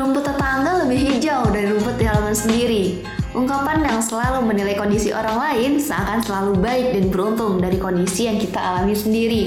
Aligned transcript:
Rumput 0.00 0.24
tetangga 0.24 0.80
lebih 0.80 0.96
hijau 0.96 1.52
dari 1.52 1.68
rumput 1.76 2.00
di 2.00 2.08
halaman 2.08 2.32
sendiri. 2.32 3.04
Ungkapan 3.36 3.84
yang 3.84 4.00
selalu 4.00 4.48
menilai 4.48 4.72
kondisi 4.72 5.12
orang 5.12 5.36
lain 5.36 5.76
seakan 5.76 6.24
selalu 6.24 6.56
baik 6.56 6.96
dan 6.96 7.04
beruntung 7.12 7.60
dari 7.60 7.76
kondisi 7.76 8.24
yang 8.24 8.40
kita 8.40 8.56
alami 8.56 8.96
sendiri. 8.96 9.44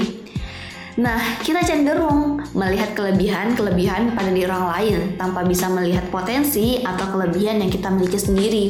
Nah, 0.94 1.42
kita 1.42 1.66
cenderung 1.66 2.38
melihat 2.54 2.94
kelebihan-kelebihan 2.94 4.14
pada 4.14 4.30
diri 4.30 4.46
orang 4.46 4.66
lain 4.78 4.94
tanpa 5.18 5.42
bisa 5.42 5.66
melihat 5.66 6.06
potensi 6.14 6.78
atau 6.86 7.02
kelebihan 7.10 7.58
yang 7.58 7.74
kita 7.74 7.90
miliki 7.90 8.22
sendiri. 8.22 8.66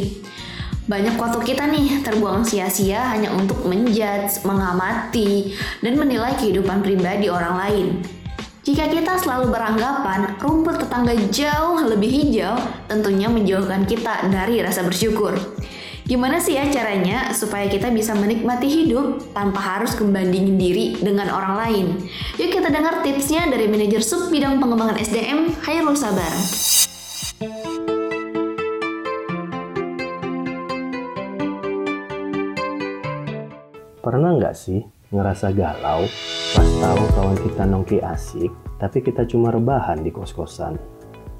Banyak 0.88 1.20
waktu 1.20 1.52
kita 1.52 1.68
nih 1.68 2.00
terbuang 2.00 2.48
sia-sia 2.48 3.12
hanya 3.12 3.28
untuk 3.36 3.60
menjudge, 3.68 4.40
mengamati, 4.48 5.52
dan 5.84 6.00
menilai 6.00 6.32
kehidupan 6.40 6.80
pribadi 6.80 7.28
orang 7.28 7.54
lain. 7.60 7.86
Jika 8.64 8.88
kita 8.88 9.20
selalu 9.20 9.52
beranggapan 9.52 10.40
rumput 10.40 10.80
tetangga 10.80 11.12
jauh 11.28 11.84
lebih 11.84 12.08
hijau, 12.08 12.56
tentunya 12.88 13.28
menjauhkan 13.28 13.84
kita 13.84 14.32
dari 14.32 14.64
rasa 14.64 14.80
bersyukur. 14.80 15.36
Gimana 16.08 16.40
sih 16.40 16.56
ya 16.56 16.64
caranya 16.72 17.28
supaya 17.36 17.68
kita 17.68 17.92
bisa 17.92 18.16
menikmati 18.16 18.64
hidup 18.64 19.20
tanpa 19.36 19.60
harus 19.60 19.92
membandingin 20.00 20.56
diri 20.56 20.96
dengan 20.96 21.28
orang 21.28 21.54
lain? 21.60 21.86
Yuk 22.40 22.56
kita 22.56 22.72
dengar 22.72 23.04
tipsnya 23.04 23.52
dari 23.52 23.68
manajer 23.68 24.00
sub 24.00 24.32
bidang 24.32 24.56
pengembangan 24.56 24.96
SDM, 24.96 25.52
Hairul 25.68 25.92
Sabar. 25.92 26.32
Pernah 34.00 34.40
nggak 34.40 34.56
sih 34.56 34.80
ngerasa 35.12 35.52
galau 35.52 36.08
pas 36.54 36.70
tahu 36.78 37.02
kawan 37.18 37.38
kita 37.42 37.66
nongki 37.66 37.98
asik, 37.98 38.54
tapi 38.78 39.02
kita 39.02 39.26
cuma 39.26 39.50
rebahan 39.50 39.98
di 40.06 40.14
kos-kosan. 40.14 40.78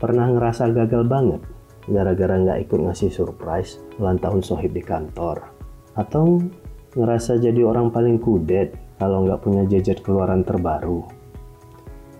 Pernah 0.02 0.26
ngerasa 0.34 0.74
gagal 0.74 1.06
banget 1.06 1.38
gara-gara 1.86 2.34
nggak 2.34 2.66
ikut 2.66 2.80
ngasih 2.82 3.14
surprise 3.14 3.78
ulang 4.02 4.18
tahun 4.18 4.42
sohib 4.42 4.74
di 4.74 4.82
kantor. 4.82 5.46
Atau 5.94 6.42
ngerasa 6.98 7.38
jadi 7.38 7.62
orang 7.62 7.94
paling 7.94 8.18
kudet 8.18 8.74
kalau 8.98 9.22
nggak 9.22 9.38
punya 9.46 9.62
gadget 9.70 10.02
keluaran 10.02 10.42
terbaru. 10.42 11.06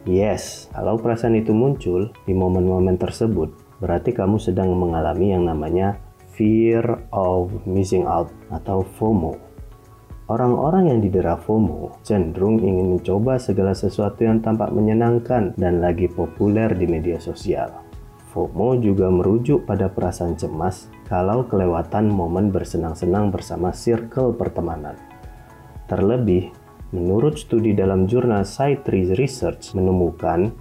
Yes, 0.06 0.70
kalau 0.70 0.94
perasaan 0.94 1.34
itu 1.34 1.50
muncul 1.50 2.14
di 2.30 2.32
momen-momen 2.36 2.94
tersebut, 2.94 3.50
berarti 3.82 4.14
kamu 4.14 4.38
sedang 4.38 4.70
mengalami 4.70 5.34
yang 5.34 5.50
namanya 5.50 5.98
fear 6.30 6.84
of 7.10 7.50
missing 7.66 8.06
out 8.06 8.30
atau 8.54 8.86
FOMO. 8.86 9.53
Orang-orang 10.24 10.88
yang 10.88 11.04
didera 11.04 11.36
FOMO 11.36 12.00
cenderung 12.00 12.56
ingin 12.64 12.96
mencoba 12.96 13.36
segala 13.36 13.76
sesuatu 13.76 14.24
yang 14.24 14.40
tampak 14.40 14.72
menyenangkan 14.72 15.52
dan 15.60 15.84
lagi 15.84 16.08
populer 16.08 16.72
di 16.72 16.88
media 16.88 17.20
sosial. 17.20 17.68
FOMO 18.32 18.80
juga 18.80 19.12
merujuk 19.12 19.68
pada 19.68 19.92
perasaan 19.92 20.32
cemas 20.40 20.88
kalau 21.04 21.44
kelewatan 21.44 22.08
momen 22.08 22.48
bersenang-senang 22.48 23.28
bersama 23.28 23.68
circle 23.76 24.32
pertemanan. 24.32 24.96
Terlebih, 25.92 26.56
menurut 26.96 27.36
studi 27.36 27.76
dalam 27.76 28.08
jurnal 28.08 28.48
Science 28.48 28.88
Research 29.20 29.76
menemukan 29.76 30.56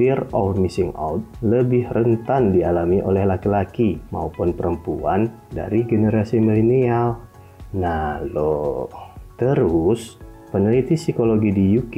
fear 0.00 0.26
of 0.32 0.56
missing 0.56 0.96
out 0.96 1.20
lebih 1.44 1.86
rentan 1.92 2.56
dialami 2.56 3.04
oleh 3.04 3.28
laki-laki 3.28 4.00
maupun 4.10 4.56
perempuan 4.56 5.28
dari 5.52 5.84
generasi 5.84 6.40
milenial. 6.40 7.33
Nah, 7.74 8.22
lo 8.22 8.86
terus 9.34 10.14
peneliti 10.54 10.94
psikologi 10.94 11.50
di 11.50 11.64
UK 11.74 11.96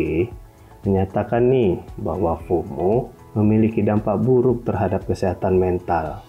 menyatakan 0.88 1.52
nih 1.52 1.76
bahwa 2.00 2.40
FOMO 2.48 3.12
memiliki 3.36 3.84
dampak 3.84 4.16
buruk 4.24 4.64
terhadap 4.64 5.04
kesehatan 5.04 5.60
mental. 5.60 6.24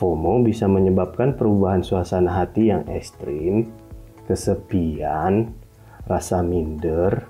FOMO 0.00 0.40
bisa 0.40 0.64
menyebabkan 0.64 1.36
perubahan 1.36 1.84
suasana 1.84 2.40
hati 2.40 2.72
yang 2.72 2.88
ekstrim, 2.88 3.68
kesepian, 4.24 5.52
rasa 6.08 6.40
minder, 6.40 7.28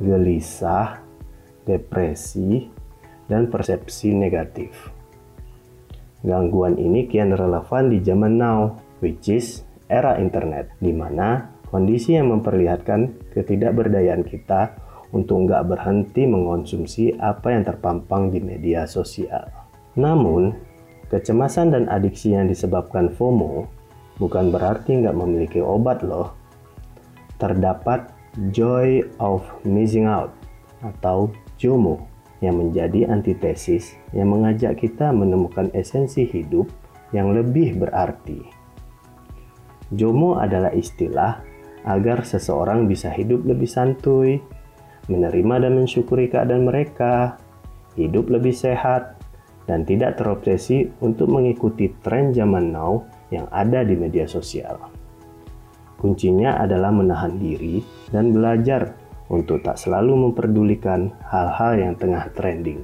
gelisah, 0.00 1.04
depresi, 1.68 2.72
dan 3.28 3.52
persepsi 3.52 4.16
negatif. 4.16 4.72
Gangguan 6.24 6.80
ini 6.80 7.04
kian 7.04 7.36
relevan 7.36 7.92
di 7.92 8.00
zaman 8.00 8.40
now, 8.40 8.80
which 9.04 9.28
is 9.28 9.67
era 9.88 10.20
internet, 10.20 10.72
di 10.78 10.92
mana 10.92 11.52
kondisi 11.68 12.16
yang 12.16 12.32
memperlihatkan 12.32 13.32
ketidakberdayaan 13.32 14.24
kita 14.24 14.76
untuk 15.12 15.48
nggak 15.48 15.64
berhenti 15.68 16.28
mengonsumsi 16.28 17.16
apa 17.16 17.56
yang 17.56 17.64
terpampang 17.64 18.28
di 18.28 18.40
media 18.44 18.84
sosial. 18.84 19.48
Namun, 19.96 20.52
kecemasan 21.08 21.72
dan 21.72 21.84
adiksi 21.88 22.36
yang 22.36 22.48
disebabkan 22.48 23.12
FOMO 23.16 23.68
bukan 24.20 24.52
berarti 24.52 25.00
nggak 25.00 25.16
memiliki 25.16 25.60
obat 25.64 26.04
loh. 26.04 26.36
Terdapat 27.40 28.12
joy 28.52 29.00
of 29.22 29.42
missing 29.64 30.04
out 30.04 30.34
atau 30.84 31.32
JOMO 31.58 31.98
yang 32.38 32.58
menjadi 32.58 33.10
antitesis 33.10 33.98
yang 34.14 34.30
mengajak 34.30 34.78
kita 34.78 35.10
menemukan 35.10 35.70
esensi 35.74 36.22
hidup 36.22 36.70
yang 37.10 37.34
lebih 37.34 37.74
berarti. 37.78 38.57
Jomo 39.88 40.36
adalah 40.36 40.72
istilah 40.76 41.40
agar 41.88 42.26
seseorang 42.26 42.84
bisa 42.84 43.08
hidup 43.08 43.48
lebih 43.48 43.68
santuy, 43.68 44.36
menerima 45.08 45.64
dan 45.64 45.72
mensyukuri 45.80 46.28
keadaan 46.28 46.68
mereka, 46.68 47.40
hidup 47.96 48.28
lebih 48.28 48.52
sehat, 48.52 49.16
dan 49.64 49.84
tidak 49.84 50.20
terobsesi 50.20 50.88
untuk 51.00 51.28
mengikuti 51.32 51.92
tren 52.04 52.32
zaman 52.32 52.72
now 52.72 53.04
yang 53.32 53.48
ada 53.52 53.84
di 53.84 53.96
media 53.96 54.24
sosial. 54.24 54.76
Kuncinya 55.96 56.60
adalah 56.60 56.92
menahan 56.92 57.36
diri 57.36 57.84
dan 58.08 58.32
belajar 58.32 58.96
untuk 59.28 59.60
tak 59.60 59.76
selalu 59.76 60.30
memperdulikan 60.30 61.12
hal-hal 61.28 61.76
yang 61.76 61.94
tengah 62.00 62.32
trending. 62.32 62.80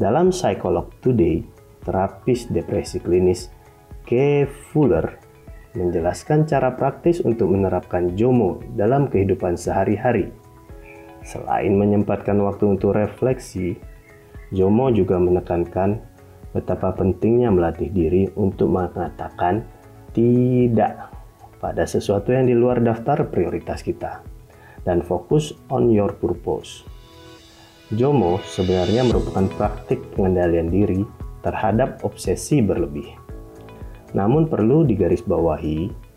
Dalam 0.00 0.32
Psycholog 0.32 0.96
Today, 1.04 1.44
terapis 1.84 2.48
depresi 2.48 3.00
klinis 3.04 3.52
K. 4.08 4.44
Fuller 4.72 5.29
menjelaskan 5.74 6.50
cara 6.50 6.74
praktis 6.74 7.22
untuk 7.22 7.50
menerapkan 7.54 8.18
JOMO 8.18 8.74
dalam 8.74 9.06
kehidupan 9.06 9.54
sehari-hari. 9.54 10.34
Selain 11.22 11.76
menyempatkan 11.76 12.40
waktu 12.42 12.74
untuk 12.74 12.96
refleksi, 12.96 13.78
JOMO 14.50 14.90
juga 14.90 15.20
menekankan 15.20 16.02
betapa 16.50 16.90
pentingnya 16.96 17.54
melatih 17.54 17.92
diri 17.92 18.26
untuk 18.34 18.74
mengatakan 18.74 19.62
tidak 20.10 21.14
pada 21.62 21.86
sesuatu 21.86 22.34
yang 22.34 22.50
di 22.50 22.56
luar 22.56 22.82
daftar 22.82 23.28
prioritas 23.30 23.84
kita 23.84 24.24
dan 24.82 25.04
fokus 25.04 25.54
on 25.70 25.92
your 25.92 26.10
purpose. 26.16 26.82
JOMO 27.92 28.42
sebenarnya 28.46 29.06
merupakan 29.06 29.46
praktik 29.54 30.00
pengendalian 30.14 30.72
diri 30.72 31.02
terhadap 31.44 32.00
obsesi 32.06 32.62
berlebih. 32.64 33.19
Namun 34.16 34.50
perlu 34.50 34.82
digarisbawahi, 34.86 36.10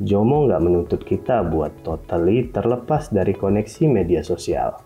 Jomo 0.00 0.48
nggak 0.48 0.62
menuntut 0.64 1.00
kita 1.04 1.44
buat 1.44 1.84
totally 1.84 2.48
terlepas 2.48 3.12
dari 3.12 3.36
koneksi 3.36 3.84
media 3.84 4.24
sosial, 4.24 4.80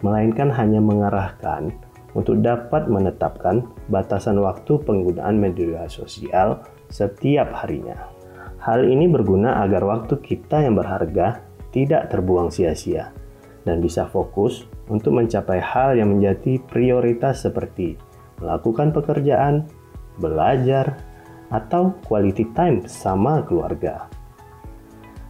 melainkan 0.00 0.48
hanya 0.48 0.80
mengarahkan 0.80 1.76
untuk 2.16 2.40
dapat 2.40 2.88
menetapkan 2.88 3.68
batasan 3.92 4.40
waktu 4.40 4.80
penggunaan 4.80 5.36
media 5.36 5.84
sosial 5.92 6.64
setiap 6.88 7.52
harinya. 7.52 8.08
Hal 8.64 8.88
ini 8.88 9.06
berguna 9.06 9.60
agar 9.62 9.84
waktu 9.84 10.18
kita 10.24 10.64
yang 10.64 10.80
berharga 10.80 11.44
tidak 11.70 12.08
terbuang 12.08 12.48
sia-sia 12.48 13.12
dan 13.68 13.84
bisa 13.84 14.08
fokus 14.08 14.64
untuk 14.88 15.20
mencapai 15.20 15.60
hal 15.60 16.00
yang 16.00 16.16
menjadi 16.16 16.56
prioritas 16.64 17.44
seperti 17.44 18.00
melakukan 18.40 18.96
pekerjaan, 18.96 19.68
belajar, 20.16 21.05
atau 21.50 21.96
quality 22.06 22.50
time 22.54 22.84
sama 22.86 23.42
keluarga. 23.46 24.06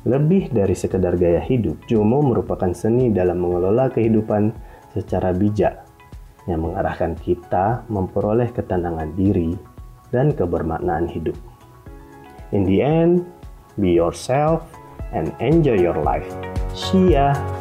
Lebih 0.06 0.54
dari 0.54 0.76
sekedar 0.78 1.18
gaya 1.18 1.42
hidup, 1.42 1.82
Jomo 1.90 2.22
merupakan 2.22 2.70
seni 2.70 3.10
dalam 3.10 3.42
mengelola 3.42 3.90
kehidupan 3.90 4.54
secara 4.94 5.34
bijak 5.34 5.82
yang 6.46 6.62
mengarahkan 6.62 7.18
kita 7.18 7.82
memperoleh 7.90 8.54
ketenangan 8.54 9.10
diri 9.18 9.58
dan 10.14 10.30
kebermaknaan 10.30 11.10
hidup. 11.10 11.34
In 12.54 12.62
the 12.62 12.78
end, 12.78 13.26
be 13.82 13.90
yourself 13.98 14.62
and 15.10 15.34
enjoy 15.42 15.74
your 15.74 15.98
life. 15.98 16.30
Sia. 16.70 17.34
Alhamdulillah, 17.34 17.55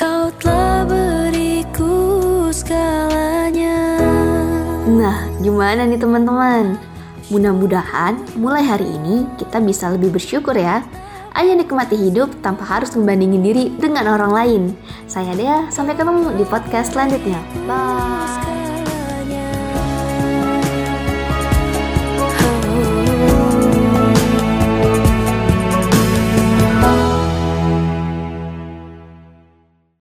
Kau 0.00 0.32
telah 0.40 0.88
beriku 0.88 2.48
segalanya 2.48 4.00
Nah, 4.88 5.28
gimana 5.44 5.84
nih 5.84 6.00
teman-teman? 6.00 6.80
Mudah-mudahan 7.28 8.16
mulai 8.40 8.64
hari 8.64 8.88
ini 8.88 9.28
kita 9.36 9.60
bisa 9.60 9.92
lebih 9.92 10.16
bersyukur 10.16 10.56
ya. 10.56 10.80
Ayo 11.36 11.52
nikmati 11.52 12.00
hidup 12.00 12.32
tanpa 12.40 12.64
harus 12.64 12.96
membandingin 12.96 13.44
diri 13.44 13.64
dengan 13.76 14.08
orang 14.08 14.32
lain. 14.32 14.62
Saya 15.04 15.36
Dea, 15.36 15.68
sampai 15.68 15.96
ketemu 15.96 16.32
di 16.36 16.44
podcast 16.48 16.96
selanjutnya. 16.96 17.40
Bye. 17.68 18.51